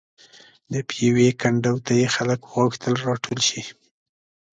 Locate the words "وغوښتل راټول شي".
2.43-3.61